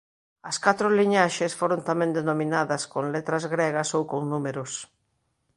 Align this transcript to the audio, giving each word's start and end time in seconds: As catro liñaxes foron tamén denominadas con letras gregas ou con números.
As 0.49 0.57
catro 0.65 0.87
liñaxes 0.97 1.53
foron 1.59 1.81
tamén 1.89 2.11
denominadas 2.17 2.83
con 2.93 3.03
letras 3.15 3.43
gregas 3.53 3.89
ou 3.97 4.03
con 4.11 4.21
números. 4.33 4.71